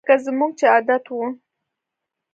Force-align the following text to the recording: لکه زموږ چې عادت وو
لکه 0.03 0.15
زموږ 0.25 0.51
چې 0.59 0.65
عادت 0.73 1.03
وو 1.09 1.27